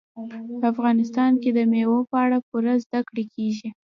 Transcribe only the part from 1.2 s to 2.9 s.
کې د مېوو په اړه پوره